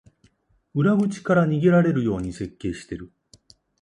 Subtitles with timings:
[0.73, 3.13] 裏口から逃げられるように設計してる